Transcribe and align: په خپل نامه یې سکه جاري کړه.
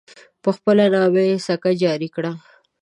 په 0.43 0.49
خپل 0.55 0.77
نامه 0.95 1.21
یې 1.29 1.35
سکه 1.47 1.71
جاري 1.81 2.09
کړه. 2.15 2.31